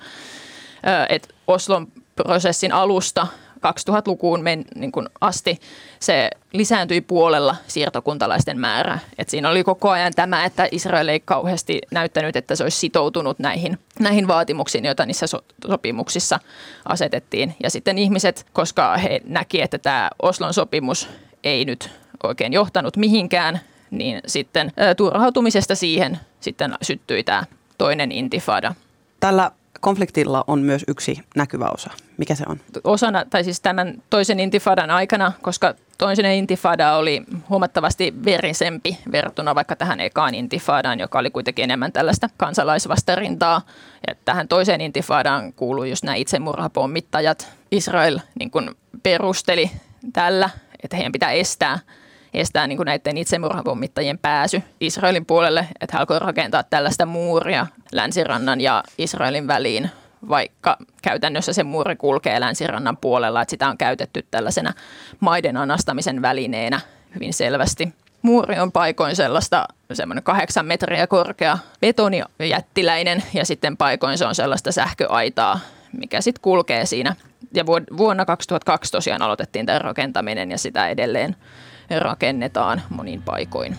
Et 1.09 1.35
Oslon 1.47 1.87
prosessin 2.15 2.71
alusta 2.71 3.27
2000-lukuun 3.57 4.43
men, 4.43 4.65
niin 4.75 4.91
kuin 4.91 5.09
asti 5.21 5.59
se 5.99 6.29
lisääntyi 6.53 7.01
puolella 7.01 7.55
siirtokuntalaisten 7.67 8.59
määrä. 8.59 8.99
Et 9.17 9.29
siinä 9.29 9.49
oli 9.49 9.63
koko 9.63 9.89
ajan 9.89 10.13
tämä, 10.15 10.45
että 10.45 10.67
Israel 10.71 11.07
ei 11.07 11.19
kauheasti 11.19 11.81
näyttänyt, 11.91 12.35
että 12.35 12.55
se 12.55 12.63
olisi 12.63 12.79
sitoutunut 12.79 13.39
näihin, 13.39 13.79
näihin 13.99 14.27
vaatimuksiin, 14.27 14.85
joita 14.85 15.05
niissä 15.05 15.27
so, 15.27 15.39
sopimuksissa 15.67 16.39
asetettiin. 16.85 17.55
Ja 17.63 17.69
sitten 17.69 17.97
ihmiset, 17.97 18.45
koska 18.53 18.97
he 18.97 19.21
näki, 19.25 19.61
että 19.61 19.77
tämä 19.77 20.09
Oslon 20.21 20.53
sopimus 20.53 21.09
ei 21.43 21.65
nyt 21.65 21.89
oikein 22.23 22.53
johtanut 22.53 22.97
mihinkään, 22.97 23.59
niin 23.91 24.21
sitten 24.27 24.71
turhautumisesta 24.97 25.75
siihen 25.75 26.19
sitten 26.39 26.73
syttyi 26.81 27.23
tämä 27.23 27.43
toinen 27.77 28.11
intifada. 28.11 28.75
Tällä 29.19 29.51
konfliktilla 29.79 30.43
on 30.47 30.59
myös 30.59 30.85
yksi 30.87 31.19
näkyvä 31.35 31.69
osa. 31.73 31.89
Mikä 32.17 32.35
se 32.35 32.43
on? 32.47 32.59
Osana, 32.83 33.25
tai 33.29 33.43
siis 33.43 33.61
tämän 33.61 34.03
toisen 34.09 34.39
intifadan 34.39 34.91
aikana, 34.91 35.31
koska 35.41 35.73
toisen 35.97 36.25
intifada 36.25 36.95
oli 36.95 37.23
huomattavasti 37.49 38.13
verisempi 38.25 38.97
verrattuna 39.11 39.55
vaikka 39.55 39.75
tähän 39.75 39.99
ekaan 39.99 40.35
intifadaan, 40.35 40.99
joka 40.99 41.19
oli 41.19 41.29
kuitenkin 41.29 41.63
enemmän 41.63 41.91
tällaista 41.91 42.29
kansalaisvastarintaa. 42.37 43.61
Ja 44.07 44.15
tähän 44.25 44.47
toiseen 44.47 44.81
intifadaan 44.81 45.53
kuuluu 45.53 45.83
just 45.83 46.03
nämä 46.03 46.15
itsemurhapommittajat. 46.15 47.47
Israel 47.71 48.19
niin 48.39 48.51
kuin 48.51 48.69
perusteli 49.03 49.71
tällä, 50.13 50.49
että 50.83 50.97
heidän 50.97 51.11
pitää 51.11 51.31
estää 51.31 51.79
estää 52.33 52.67
niin 52.67 52.77
kuin 52.77 52.85
näiden 52.85 53.17
itsemurhapommittajien 53.17 54.17
pääsy 54.17 54.61
Israelin 54.79 55.25
puolelle, 55.25 55.67
että 55.81 55.97
he 55.97 55.99
alkoivat 55.99 56.23
rakentaa 56.23 56.63
tällaista 56.63 57.05
muuria 57.05 57.67
länsirannan 57.91 58.61
ja 58.61 58.83
Israelin 58.97 59.47
väliin, 59.47 59.89
vaikka 60.29 60.77
käytännössä 61.01 61.53
se 61.53 61.63
muuri 61.63 61.95
kulkee 61.95 62.39
länsirannan 62.39 62.97
puolella, 62.97 63.41
että 63.41 63.49
sitä 63.49 63.67
on 63.67 63.77
käytetty 63.77 64.25
tällaisena 64.31 64.73
maiden 65.19 65.57
anastamisen 65.57 66.21
välineenä 66.21 66.79
hyvin 67.15 67.33
selvästi. 67.33 67.93
Muuri 68.21 68.59
on 68.59 68.71
paikoin 68.71 69.15
sellaista 69.15 69.67
semmoinen 69.93 70.23
kahdeksan 70.23 70.65
metriä 70.65 71.07
korkea 71.07 71.57
betonijättiläinen 71.81 73.23
ja 73.33 73.45
sitten 73.45 73.77
paikoin 73.77 74.17
se 74.17 74.25
on 74.25 74.35
sellaista 74.35 74.71
sähköaitaa, 74.71 75.59
mikä 75.97 76.21
sitten 76.21 76.41
kulkee 76.41 76.85
siinä. 76.85 77.15
Ja 77.53 77.65
vuonna 77.97 78.25
2002 78.25 78.91
tosiaan 78.91 79.21
aloitettiin 79.21 79.65
tämä 79.65 79.79
rakentaminen 79.79 80.51
ja 80.51 80.57
sitä 80.57 80.89
edelleen 80.89 81.35
rakennetaan 81.99 82.81
monin 82.89 83.21
paikoin. 83.21 83.77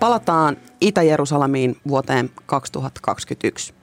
Palataan 0.00 0.56
Itä-Jerusalemiin 0.80 1.76
vuoteen 1.88 2.30
2021. 2.46 3.74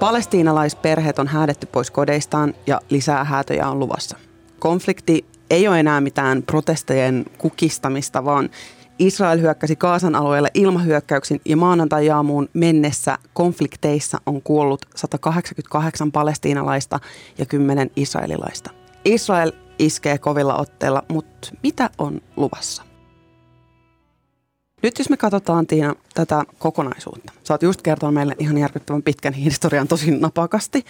Palestiinalaisperheet 0.00 1.18
on 1.18 1.26
häädetty 1.26 1.66
pois 1.66 1.90
kodeistaan 1.90 2.54
ja 2.66 2.80
lisää 2.90 3.24
häätöjä 3.24 3.68
on 3.68 3.78
luvassa. 3.78 4.16
Konflikti 4.58 5.26
ei 5.50 5.68
ole 5.68 5.80
enää 5.80 6.00
mitään 6.00 6.42
protestejen 6.42 7.24
kukistamista, 7.38 8.24
vaan 8.24 8.50
Israel 8.98 9.40
hyökkäsi 9.40 9.76
Kaasan 9.76 10.14
alueelle 10.14 10.48
ilmahyökkäyksin 10.54 11.40
ja 11.44 11.56
maanantai-jaamuun 11.56 12.48
mennessä 12.52 13.18
konflikteissa 13.32 14.18
on 14.26 14.42
kuollut 14.42 14.86
188 14.96 16.12
palestiinalaista 16.12 17.00
ja 17.38 17.46
10 17.46 17.90
israelilaista. 17.96 18.70
Israel 19.04 19.52
iskee 19.78 20.18
kovilla 20.18 20.54
otteilla, 20.54 21.02
mutta 21.08 21.48
mitä 21.62 21.90
on 21.98 22.20
luvassa? 22.36 22.82
Nyt 24.82 24.98
jos 24.98 25.10
me 25.10 25.16
katsotaan 25.16 25.66
Tiina 25.66 25.94
tätä 26.14 26.44
kokonaisuutta. 26.58 27.32
Sä 27.44 27.54
oot 27.54 27.62
just 27.62 27.82
kertonut 27.82 28.14
meille 28.14 28.36
ihan 28.38 28.58
järkyttävän 28.58 29.02
pitkän 29.02 29.32
historian 29.32 29.88
tosi 29.88 30.10
napakasti. 30.10 30.84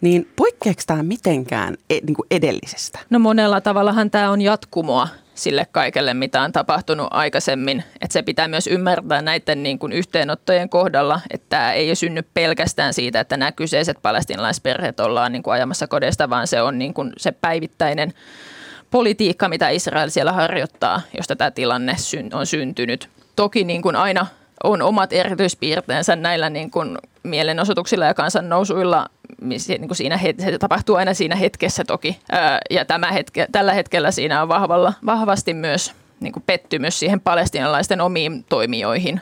niin 0.00 0.32
poikkeako 0.36 0.82
tämä 0.86 1.02
mitenkään 1.02 1.76
e, 1.90 1.94
niin 1.94 2.14
kuin 2.14 2.26
edellisestä? 2.30 2.98
No 3.10 3.18
monella 3.18 3.60
tavallahan 3.60 4.10
tämä 4.10 4.30
on 4.30 4.40
jatkumoa 4.40 5.08
sille 5.36 5.66
kaikelle, 5.72 6.14
mitä 6.14 6.42
on 6.42 6.52
tapahtunut 6.52 7.08
aikaisemmin. 7.10 7.84
Että 8.00 8.12
se 8.12 8.22
pitää 8.22 8.48
myös 8.48 8.66
ymmärtää 8.66 9.22
näiden 9.22 9.62
niin 9.62 9.78
kuin 9.78 9.92
yhteenottojen 9.92 10.68
kohdalla, 10.68 11.20
että 11.30 11.46
tämä 11.48 11.72
ei 11.72 11.96
synny 11.96 12.22
pelkästään 12.34 12.94
siitä, 12.94 13.20
että 13.20 13.36
nämä 13.36 13.52
kyseiset 13.52 13.96
palestinalaisperheet 14.02 15.00
ollaan 15.00 15.32
niin 15.32 15.42
kuin 15.42 15.54
ajamassa 15.54 15.86
kodesta, 15.86 16.30
vaan 16.30 16.46
se 16.46 16.62
on 16.62 16.78
niin 16.78 16.94
kuin 16.94 17.12
se 17.16 17.32
päivittäinen 17.32 18.14
politiikka, 18.90 19.48
mitä 19.48 19.68
Israel 19.68 20.10
siellä 20.10 20.32
harjoittaa, 20.32 21.00
josta 21.16 21.36
tämä 21.36 21.50
tilanne 21.50 21.96
on 22.32 22.46
syntynyt. 22.46 23.08
Toki 23.36 23.64
niin 23.64 23.82
kuin 23.82 23.96
aina 23.96 24.26
on 24.64 24.82
omat 24.82 25.12
erityispiirteensä 25.12 26.16
näillä 26.16 26.50
niin 26.50 26.70
kuin 26.70 26.98
mielenosoituksilla 27.22 28.04
ja 28.04 28.14
kansannousuilla. 28.14 29.06
Niin 29.40 29.88
kuin 29.88 29.96
siinä, 29.96 30.18
se 30.38 30.58
tapahtuu 30.58 30.96
aina 30.96 31.14
siinä 31.14 31.36
hetkessä 31.36 31.84
toki. 31.84 32.20
Ja 32.70 32.84
tämä 32.84 33.12
hetke, 33.12 33.46
tällä 33.52 33.72
hetkellä 33.72 34.10
siinä 34.10 34.42
on 34.42 34.48
vahvalla, 34.48 34.92
vahvasti 35.06 35.54
myös 35.54 35.92
niin 36.20 36.32
kuin 36.32 36.42
pettymys 36.46 36.98
siihen 36.98 37.20
palestinalaisten 37.20 38.00
omiin 38.00 38.44
toimijoihin. 38.48 39.20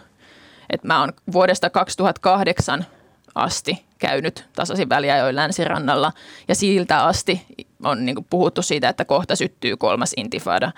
Et 0.70 0.84
mä 0.84 1.00
oon 1.00 1.12
vuodesta 1.32 1.70
2008 1.70 2.86
asti 3.34 3.84
käynyt 3.98 4.44
tasaisin 4.56 4.88
väliajoin 4.88 5.36
länsirannalla 5.36 6.12
ja 6.48 6.54
siltä 6.54 7.04
asti 7.04 7.42
on 7.84 8.06
niin 8.06 8.14
kuin 8.14 8.26
puhuttu 8.30 8.62
siitä, 8.62 8.88
että 8.88 9.04
kohta 9.04 9.36
syttyy 9.36 9.76
kolmas 9.76 10.12
intifada 10.16 10.72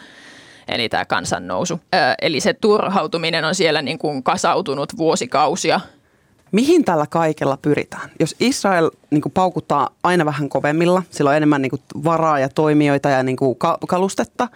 eli 0.69 0.89
tämä 0.89 1.05
kansannousu. 1.05 1.81
Eli 2.23 2.41
se 2.41 2.55
turhautuminen 2.55 3.45
on 3.45 3.55
siellä 3.55 3.83
niin 3.83 3.99
kuin 3.99 4.23
kasautunut 4.23 4.97
vuosikausia. 4.97 5.81
Mihin 6.53 6.85
tällä 6.85 7.07
kaikella 7.11 7.57
pyritään? 7.63 8.11
Jos 8.21 8.37
Israel 8.41 8.91
niin 9.11 9.23
kuin 9.23 9.33
paukuttaa 9.33 9.91
aina 10.03 10.25
vähän 10.25 10.49
kovemmilla, 10.49 11.03
sillä 11.11 11.31
on 11.31 11.37
enemmän 11.37 11.63
niin 11.63 11.71
kuin 11.71 11.83
varaa 12.05 12.39
ja 12.39 12.49
toimijoita 12.49 13.09
ja 13.09 13.23
niin 13.23 13.37
kuin 13.37 13.57
kalustetta, 13.89 14.49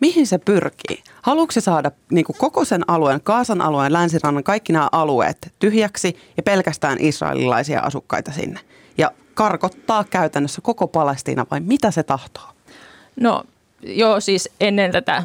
mihin 0.00 0.26
se 0.26 0.38
pyrkii? 0.38 1.02
Haluatko 1.22 1.52
se 1.52 1.60
saada 1.60 1.90
niin 2.10 2.24
kuin 2.24 2.36
koko 2.38 2.64
sen 2.64 2.90
alueen, 2.90 3.20
Kaasan 3.20 3.60
alueen, 3.60 3.92
länsirannan, 3.92 4.44
kaikki 4.44 4.72
nämä 4.72 4.88
alueet 4.92 5.52
tyhjäksi 5.58 6.16
ja 6.36 6.42
pelkästään 6.42 6.98
israelilaisia 7.00 7.80
asukkaita 7.80 8.32
sinne? 8.32 8.60
Ja 8.98 9.10
karkottaa 9.34 10.04
käytännössä 10.04 10.60
koko 10.60 10.86
Palestiina 10.86 11.46
vai 11.50 11.60
mitä 11.60 11.90
se 11.90 12.02
tahtoo? 12.02 12.44
No 13.20 13.44
joo, 13.82 14.20
siis 14.20 14.50
ennen 14.60 14.92
tätä 14.92 15.24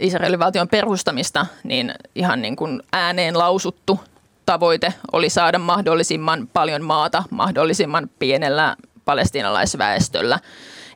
Israelin 0.00 0.38
valtion 0.38 0.68
perustamista, 0.68 1.46
niin 1.64 1.94
ihan 2.14 2.42
niin 2.42 2.56
kuin 2.56 2.82
ääneen 2.92 3.38
lausuttu 3.38 4.00
tavoite 4.46 4.94
oli 5.12 5.30
saada 5.30 5.58
mahdollisimman 5.58 6.48
paljon 6.52 6.82
maata 6.82 7.22
mahdollisimman 7.30 8.10
pienellä 8.18 8.76
palestinalaisväestöllä. 9.04 10.38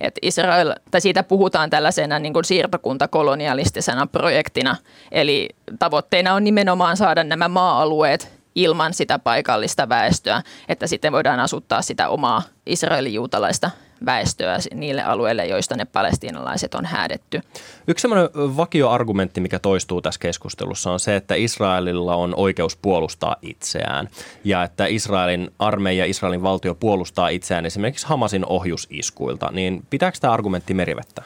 Et 0.01 0.15
Israel, 0.23 0.75
tai 0.91 1.01
siitä 1.01 1.23
puhutaan 1.23 1.71
tällaisena 1.71 2.19
niin 2.19 2.33
kuin 2.33 2.45
siirtokuntakolonialistisena 2.45 4.07
projektina, 4.07 4.77
eli 5.13 5.49
tavoitteena 5.79 6.35
on 6.35 6.45
nimenomaan 6.45 6.97
saada 6.97 7.25
nämä 7.25 7.49
maa-alueet 7.49 8.33
ilman 8.55 8.95
sitä 8.95 9.19
paikallista 9.19 9.89
väestöä, 9.89 10.43
että 10.69 10.87
sitten 10.87 11.13
voidaan 11.13 11.41
asuttaa 11.41 11.83
sitä 11.83 12.09
omaa 12.09 12.43
Israelin 12.67 13.15
juutalaista 13.15 13.71
väestöä 14.07 14.59
niille 14.75 15.03
alueille, 15.03 15.47
joista 15.47 15.77
ne 15.77 15.85
palestiinalaiset 15.85 16.75
on 16.75 16.85
häädetty. 16.85 17.41
Yksi 17.87 18.03
sellainen 18.03 18.31
vakioargumentti, 18.35 19.41
mikä 19.41 19.59
toistuu 19.59 20.01
tässä 20.03 20.21
keskustelussa, 20.21 20.91
on 20.91 21.01
se, 21.01 21.17
että 21.17 21.35
Israelilla 21.35 22.15
on 22.15 22.35
oikeus 22.37 22.77
puolustaa 22.77 23.37
itseään 23.43 24.09
ja 24.45 24.63
että 24.63 24.87
Israelin 24.87 25.51
armeija, 25.59 26.05
Israelin 26.05 26.43
valtio 26.43 26.75
puolustaa 26.75 27.29
itseään 27.29 27.67
esimerkiksi 27.67 28.07
Hamasin 28.07 28.47
ohjusiskuilta. 28.47 29.51
Niin 29.53 29.83
pitääkö 29.91 30.19
tämä 30.21 30.33
argumentti 30.33 30.75
merivettä? 30.75 31.23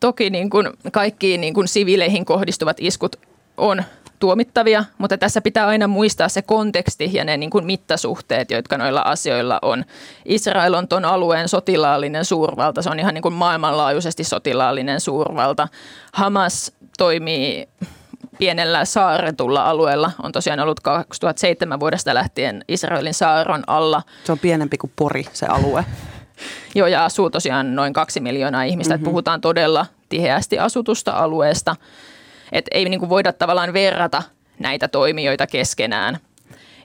Toki 0.00 0.30
niin 0.30 0.50
kuin 0.50 0.68
kaikkiin 0.92 1.40
niin 1.40 1.54
kuin 1.54 1.68
siviileihin 1.68 2.24
kohdistuvat 2.24 2.76
iskut 2.80 3.16
on 3.56 3.82
tuomittavia, 4.18 4.84
mutta 4.98 5.18
tässä 5.18 5.40
pitää 5.40 5.66
aina 5.66 5.86
muistaa 5.86 6.28
se 6.28 6.42
konteksti 6.42 7.10
ja 7.12 7.24
ne 7.24 7.36
niin 7.36 7.50
kuin 7.50 7.66
mittasuhteet, 7.66 8.50
jotka 8.50 8.78
noilla 8.78 9.00
asioilla 9.00 9.58
on. 9.62 9.84
Israel 10.24 10.74
on 10.74 10.88
tuon 10.88 11.04
alueen 11.04 11.48
sotilaallinen 11.48 12.24
suurvalta, 12.24 12.82
se 12.82 12.90
on 12.90 13.00
ihan 13.00 13.14
niin 13.14 13.22
kuin 13.22 13.34
maailmanlaajuisesti 13.34 14.24
sotilaallinen 14.24 15.00
suurvalta. 15.00 15.68
Hamas 16.12 16.72
toimii 16.98 17.68
pienellä 18.38 18.84
saaretulla 18.84 19.70
alueella, 19.70 20.10
on 20.22 20.32
tosiaan 20.32 20.60
ollut 20.60 20.80
2007 20.80 21.80
vuodesta 21.80 22.14
lähtien 22.14 22.64
Israelin 22.68 23.14
saaron 23.14 23.64
alla. 23.66 24.02
Se 24.24 24.32
on 24.32 24.38
pienempi 24.38 24.78
kuin 24.78 24.92
Pori, 24.96 25.24
se 25.32 25.46
alue. 25.46 25.84
Joo, 26.74 26.86
ja 26.86 27.04
asuu 27.04 27.30
tosiaan 27.30 27.76
noin 27.76 27.92
kaksi 27.92 28.20
miljoonaa 28.20 28.62
ihmistä. 28.62 28.94
Mm-hmm. 28.94 29.04
puhutaan 29.04 29.40
todella 29.40 29.86
tiheästi 30.08 30.58
asutusta 30.58 31.12
alueesta. 31.12 31.76
Että 32.52 32.70
ei 32.74 32.88
niin 32.88 33.00
kuin 33.00 33.10
voida 33.10 33.32
tavallaan 33.32 33.72
verrata 33.72 34.22
näitä 34.58 34.88
toimijoita 34.88 35.46
keskenään. 35.46 36.18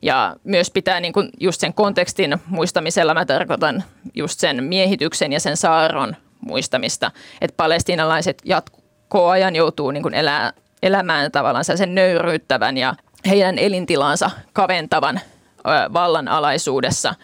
Ja 0.01 0.35
myös 0.43 0.71
pitää 0.71 0.99
niin 0.99 1.13
kuin 1.13 1.29
just 1.39 1.61
sen 1.61 1.73
kontekstin 1.73 2.37
muistamisella, 2.47 3.13
mä 3.13 3.25
tarkoitan 3.25 3.83
just 4.13 4.39
sen 4.39 4.63
miehityksen 4.63 5.33
ja 5.33 5.39
sen 5.39 5.57
saaron 5.57 6.15
muistamista, 6.41 7.11
että 7.41 7.57
palestiinalaiset 7.57 8.41
jatkoo 8.45 9.29
ajan 9.29 9.55
joutuu 9.55 9.91
niin 9.91 10.03
kuin 10.03 10.13
elää, 10.13 10.53
elämään 10.83 11.31
tavallaan 11.31 11.65
sen 11.65 11.95
nöyryyttävän 11.95 12.77
ja 12.77 12.95
heidän 13.25 13.59
elintilansa 13.59 14.31
kaventavan 14.53 15.17
ö, 15.17 15.93
vallan 15.93 16.27
alaisuudessa 16.27 17.15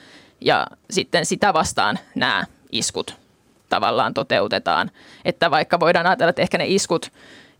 ja 0.41 0.67
sitten 0.89 1.25
sitä 1.25 1.53
vastaan 1.53 1.99
nämä 2.15 2.45
iskut 2.71 3.15
tavallaan 3.69 4.13
toteutetaan. 4.13 4.91
Että 5.25 5.51
vaikka 5.51 5.79
voidaan 5.79 6.05
ajatella, 6.05 6.29
että 6.29 6.41
ehkä 6.41 6.57
ne 6.57 6.65
iskut 6.67 7.11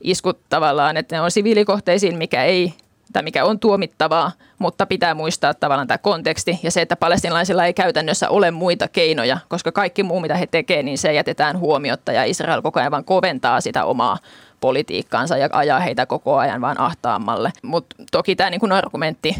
iskut 0.01 0.39
tavallaan, 0.49 0.97
että 0.97 1.15
ne 1.15 1.21
on 1.21 1.31
siviilikohteisiin, 1.31 2.17
mikä 2.17 2.43
ei 2.43 2.73
tai 3.13 3.23
mikä 3.23 3.45
on 3.45 3.59
tuomittavaa, 3.59 4.31
mutta 4.59 4.85
pitää 4.85 5.13
muistaa 5.13 5.53
tavallaan 5.53 5.87
tämä 5.87 5.97
konteksti 5.97 6.59
ja 6.63 6.71
se, 6.71 6.81
että 6.81 6.95
palestinalaisilla 6.95 7.65
ei 7.65 7.73
käytännössä 7.73 8.29
ole 8.29 8.51
muita 8.51 8.87
keinoja, 8.87 9.37
koska 9.47 9.71
kaikki 9.71 10.03
muu, 10.03 10.19
mitä 10.19 10.35
he 10.37 10.47
tekevät, 10.47 10.85
niin 10.85 10.97
se 10.97 11.13
jätetään 11.13 11.59
huomiotta 11.59 12.11
ja 12.11 12.23
Israel 12.23 12.61
koko 12.61 12.79
ajan 12.79 12.91
vaan 12.91 13.05
koventaa 13.05 13.61
sitä 13.61 13.85
omaa 13.85 14.17
politiikkaansa 14.61 15.37
ja 15.37 15.49
ajaa 15.51 15.79
heitä 15.79 16.05
koko 16.05 16.37
ajan 16.37 16.61
vaan 16.61 16.79
ahtaammalle. 16.79 17.51
Mutta 17.63 17.95
toki 18.11 18.35
tämä 18.35 18.49
niin 18.49 18.71
argumentti 18.71 19.35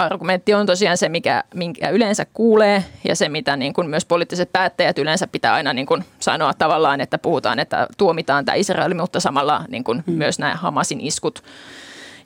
argumentti 0.00 0.54
on 0.54 0.66
tosiaan 0.66 0.98
se, 0.98 1.08
mikä, 1.08 1.44
minkä 1.54 1.88
yleensä 1.88 2.26
kuulee 2.34 2.84
ja 3.08 3.16
se, 3.16 3.28
mitä 3.28 3.56
niin 3.56 3.72
kuin 3.72 3.90
myös 3.90 4.04
poliittiset 4.04 4.52
päättäjät 4.52 4.98
yleensä 4.98 5.26
pitää 5.26 5.54
aina 5.54 5.72
niin 5.72 5.86
kuin 5.86 6.04
sanoa 6.20 6.54
tavallaan, 6.54 7.00
että 7.00 7.18
puhutaan, 7.18 7.58
että 7.58 7.86
tuomitaan 7.98 8.44
tämä 8.44 8.56
Israel, 8.56 8.94
mutta 8.94 9.20
samalla 9.20 9.64
niin 9.68 9.84
kuin 9.84 10.02
hmm. 10.06 10.14
myös 10.14 10.38
nämä 10.38 10.54
Hamasin 10.54 11.00
iskut, 11.00 11.42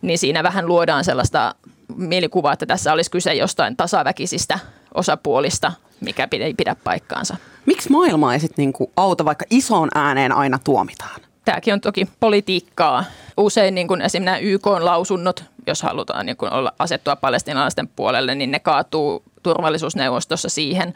niin 0.03 0.19
siinä 0.19 0.43
vähän 0.43 0.67
luodaan 0.67 1.05
sellaista 1.05 1.55
mielikuvaa, 1.97 2.53
että 2.53 2.67
tässä 2.67 2.93
olisi 2.93 3.11
kyse 3.11 3.35
jostain 3.35 3.77
tasaväkisistä 3.77 4.59
osapuolista, 4.95 5.73
mikä 6.01 6.29
ei 6.33 6.55
pidä 6.55 6.77
paikkaansa. 6.85 7.37
Miksi 7.67 7.91
maailma 7.91 8.35
ei 8.35 8.41
sitten 8.41 8.63
niin 8.63 8.89
auta, 8.97 9.25
vaikka 9.25 9.45
isoon 9.51 9.89
ääneen 9.95 10.33
aina 10.33 10.59
tuomitaan? 10.65 11.21
Tämäkin 11.45 11.75
on 11.75 11.81
toki 11.81 12.09
politiikkaa. 12.21 13.05
Usein 13.37 13.75
niin 13.75 13.89
kuin 13.89 14.01
esimerkiksi 14.01 14.25
nämä 14.25 14.39
YK-lausunnot, 14.39 15.45
jos 15.67 15.83
halutaan 15.83 16.27
niin 16.27 16.37
kuin 16.37 16.53
olla, 16.53 16.73
asettua 16.79 17.17
palestinalaisten 17.17 17.89
puolelle, 17.89 18.35
niin 18.35 18.51
ne 18.51 18.59
kaatuu 18.59 19.23
turvallisuusneuvostossa 19.43 20.49
siihen, 20.49 20.95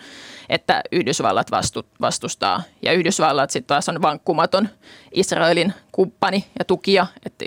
että 0.49 0.83
Yhdysvallat 0.93 1.51
vastu, 1.51 1.87
vastustaa. 2.01 2.63
Ja 2.83 2.93
Yhdysvallat 2.93 3.51
sitten 3.51 3.69
taas 3.69 3.89
on 3.89 4.03
vankkumaton 4.03 4.69
Israelin 5.13 5.75
kumppani 5.93 6.45
ja 6.59 6.65
tukija, 6.65 7.07
että 7.27 7.45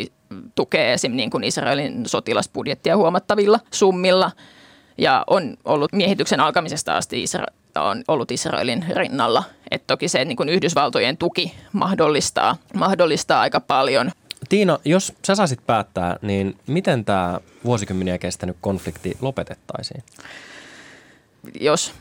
tukee 0.55 0.93
esim. 0.93 1.11
Niin 1.15 1.29
kuin 1.29 1.43
Israelin 1.43 2.05
sotilasbudjettia 2.05 2.97
huomattavilla 2.97 3.59
summilla 3.71 4.31
ja 4.97 5.23
on 5.27 5.57
ollut 5.65 5.93
miehityksen 5.93 6.39
alkamisesta 6.39 6.97
asti 6.97 7.25
Isra- 7.25 7.53
on 7.75 8.03
ollut 8.07 8.31
Israelin 8.31 8.85
rinnalla. 8.89 9.43
Et 9.71 9.87
toki 9.87 10.07
se 10.07 10.25
niin 10.25 10.35
kuin 10.35 10.49
Yhdysvaltojen 10.49 11.17
tuki 11.17 11.53
mahdollistaa, 11.73 12.57
mahdollistaa 12.73 13.41
aika 13.41 13.59
paljon. 13.59 14.11
Tiina, 14.49 14.79
jos 14.85 15.13
sä 15.27 15.35
saisit 15.35 15.65
päättää, 15.65 16.17
niin 16.21 16.57
miten 16.67 17.05
tämä 17.05 17.39
vuosikymmeniä 17.65 18.17
kestänyt 18.17 18.57
konflikti 18.61 19.17
lopetettaisiin? 19.21 20.03
Jos 21.59 21.93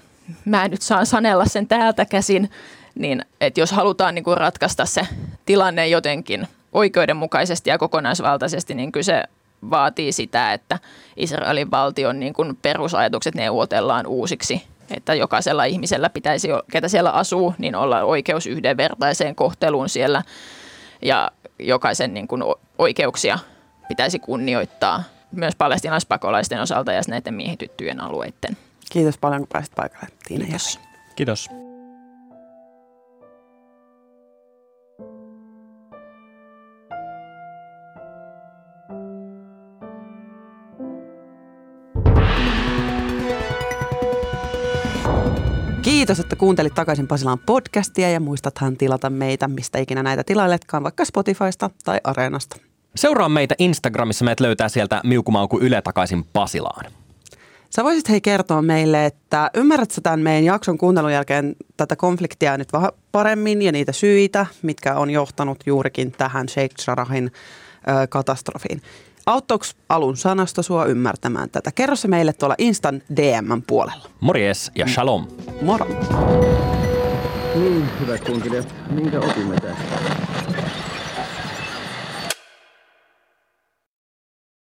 mä 0.45 0.69
nyt 0.69 0.83
saan 0.83 1.07
sanella 1.07 1.45
sen 1.45 1.67
täältä 1.67 2.05
käsin, 2.05 2.51
niin 2.95 3.25
että 3.41 3.61
jos 3.61 3.73
halutaan 3.73 4.15
niin 4.15 4.25
ratkaista 4.35 4.87
se 4.87 5.07
tilanne 5.47 5.89
jotenkin 5.89 6.49
oikeudenmukaisesti 6.73 7.71
ja 7.71 7.79
kokonaisvaltaisesti, 7.79 8.75
niin 8.75 8.93
kyse 8.93 9.25
vaatii 9.71 10.13
sitä, 10.13 10.53
että 10.53 10.79
Israelin 11.17 11.71
valtion 11.71 12.21
niin 12.21 12.33
kuin 12.33 12.57
perusajatukset 12.63 13.35
neuvotellaan 13.35 14.07
uusiksi 14.07 14.63
että 14.97 15.15
jokaisella 15.15 15.65
ihmisellä 15.65 16.11
pitäisi, 16.11 16.49
ketä 16.73 16.89
siellä 16.89 17.11
asuu, 17.11 17.55
niin 17.59 17.77
olla 17.77 18.03
oikeus 18.03 18.47
yhdenvertaiseen 18.47 19.35
kohteluun 19.35 19.89
siellä 19.89 20.23
ja 21.03 21.31
jokaisen 21.59 22.15
niin 22.15 22.29
kuin 22.29 22.43
oikeuksia 22.79 23.39
pitäisi 23.89 24.19
kunnioittaa 24.19 25.03
myös 25.33 25.57
palestinaispakolaisten 25.57 26.61
osalta 26.61 26.93
ja 26.93 27.03
näiden 27.09 27.35
miehityttyjen 27.35 28.01
alueiden. 28.01 28.57
Kiitos 28.93 29.19
paljon, 29.19 29.41
kun 29.41 29.49
pääsit 29.53 29.75
paikalle, 29.75 30.09
Tiina 30.29 30.45
Kiitos. 30.45 30.81
Kiitos. 31.17 31.51
Kiitos, 46.11 46.25
että 46.25 46.37
kuuntelit 46.37 46.75
takaisin 46.75 47.07
Pasilaan 47.07 47.39
podcastia 47.39 48.11
ja 48.11 48.21
muistathan 48.21 48.77
tilata 48.77 49.11
meitä, 49.11 49.49
mistä 49.49 49.79
ikinä 49.79 50.03
näitä 50.03 50.25
tilailetkaan, 50.25 50.83
vaikka 50.83 51.05
Spotifysta 51.05 51.71
tai 51.85 52.01
Areenasta. 52.05 52.57
Seuraa 52.97 53.29
meitä 53.29 53.55
Instagramissa, 53.59 54.25
meidät 54.25 54.41
löytää 54.41 54.69
sieltä 54.69 55.01
Miukumauku 55.05 55.59
Yle 55.61 55.83
takaisin 55.83 56.25
Pasilaan. 56.33 56.93
Sä 57.71 57.85
voisit 57.85 58.09
hei 58.09 58.21
kertoa 58.21 58.63
meille, 58.63 59.07
että 59.07 59.51
ymmärrätkö 59.55 59.95
sä 59.95 60.01
tämän 60.01 60.21
meidän 60.21 60.45
jakson 60.45 60.79
kuuntelun 60.79 61.13
jälkeen 61.13 61.57
tätä 61.77 61.97
konfliktia 61.97 62.59
nyt 62.59 62.73
vähän 62.73 62.91
paremmin 63.13 63.63
ja 63.63 63.73
niitä 63.73 63.93
syitä, 63.93 64.47
mitkä 64.63 64.95
on 64.95 65.11
johtanut 65.11 65.59
juurikin 65.67 66.13
tähän 66.13 66.49
Sheikh 66.49 66.75
Jarahin 66.87 67.33
ö, 67.89 68.07
katastrofiin. 68.07 68.83
Auttoiko 69.31 69.65
alun 69.89 70.17
sanasto 70.17 70.63
sua 70.63 70.85
ymmärtämään 70.85 71.51
tätä? 71.51 71.73
Kerro 71.73 71.97
se 71.97 72.09
meille 72.09 72.33
tuolla 72.33 72.55
Instan 72.59 73.03
DM 73.17 73.63
puolella. 73.67 74.11
Morjes 74.21 74.71
ja 74.75 74.87
shalom. 74.87 75.27
Moro! 75.63 75.87
Niin, 77.55 77.89
hyvät 78.01 78.25
kunkilijat, 78.25 78.75
minkä 78.91 79.21
opimme 79.21 79.55
tästä? 79.55 80.30